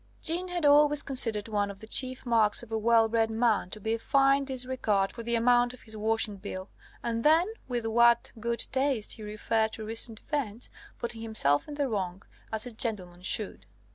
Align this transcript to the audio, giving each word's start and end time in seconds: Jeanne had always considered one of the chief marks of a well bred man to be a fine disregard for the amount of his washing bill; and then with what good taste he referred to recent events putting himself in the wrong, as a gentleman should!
Jeanne 0.19 0.47
had 0.47 0.65
always 0.65 1.03
considered 1.03 1.47
one 1.47 1.69
of 1.69 1.79
the 1.79 1.85
chief 1.85 2.25
marks 2.25 2.63
of 2.63 2.71
a 2.71 2.77
well 2.79 3.07
bred 3.07 3.29
man 3.29 3.69
to 3.69 3.79
be 3.79 3.93
a 3.93 3.99
fine 3.99 4.43
disregard 4.43 5.11
for 5.11 5.21
the 5.21 5.35
amount 5.35 5.75
of 5.75 5.83
his 5.83 5.95
washing 5.95 6.37
bill; 6.37 6.71
and 7.03 7.23
then 7.23 7.45
with 7.67 7.85
what 7.85 8.31
good 8.39 8.65
taste 8.71 9.11
he 9.11 9.21
referred 9.21 9.71
to 9.73 9.85
recent 9.85 10.19
events 10.19 10.71
putting 10.97 11.21
himself 11.21 11.67
in 11.67 11.75
the 11.75 11.87
wrong, 11.87 12.23
as 12.51 12.65
a 12.65 12.71
gentleman 12.71 13.21
should! 13.21 13.67